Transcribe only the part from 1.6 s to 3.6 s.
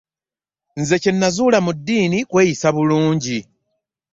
mu ddiini kweyisa bulungi.